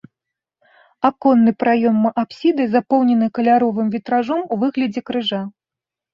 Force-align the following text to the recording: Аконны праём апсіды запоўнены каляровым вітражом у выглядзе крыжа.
Аконны 1.09 1.51
праём 1.63 1.99
апсіды 2.21 2.63
запоўнены 2.73 3.29
каляровым 3.37 3.87
вітражом 3.99 4.41
у 4.57 4.61
выглядзе 4.65 5.01
крыжа. 5.13 5.41